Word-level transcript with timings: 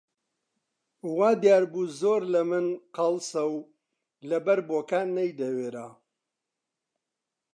وا 1.15 1.29
دیار 1.41 1.63
بوو 1.71 1.81
زۆر 1.99 2.21
لە 2.33 2.41
من 2.49 2.65
قەڵسە 2.95 3.41
و 3.53 3.55
لەبەر 4.29 4.59
بۆکان 4.69 5.07
نەیدەوێرا 5.17 5.87